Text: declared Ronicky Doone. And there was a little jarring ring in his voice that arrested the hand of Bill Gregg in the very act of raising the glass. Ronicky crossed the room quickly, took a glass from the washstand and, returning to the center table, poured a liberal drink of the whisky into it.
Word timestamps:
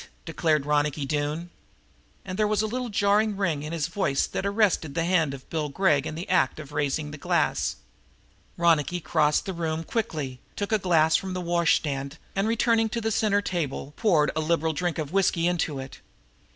declared 0.25 0.65
Ronicky 0.65 1.05
Doone. 1.05 1.51
And 2.25 2.35
there 2.39 2.47
was 2.47 2.63
a 2.63 2.65
little 2.65 2.89
jarring 2.89 3.37
ring 3.37 3.61
in 3.61 3.71
his 3.71 3.85
voice 3.85 4.25
that 4.25 4.47
arrested 4.47 4.95
the 4.95 5.05
hand 5.05 5.35
of 5.35 5.47
Bill 5.51 5.69
Gregg 5.69 6.07
in 6.07 6.15
the 6.15 6.23
very 6.25 6.29
act 6.35 6.59
of 6.59 6.71
raising 6.71 7.11
the 7.11 7.19
glass. 7.19 7.75
Ronicky 8.57 8.99
crossed 8.99 9.45
the 9.45 9.53
room 9.53 9.83
quickly, 9.83 10.39
took 10.55 10.71
a 10.71 10.79
glass 10.79 11.15
from 11.15 11.35
the 11.35 11.39
washstand 11.39 12.17
and, 12.35 12.47
returning 12.47 12.89
to 12.89 12.99
the 12.99 13.11
center 13.11 13.43
table, 13.43 13.93
poured 13.95 14.31
a 14.35 14.39
liberal 14.41 14.73
drink 14.73 14.97
of 14.97 15.09
the 15.09 15.13
whisky 15.13 15.47
into 15.47 15.77
it. 15.77 15.99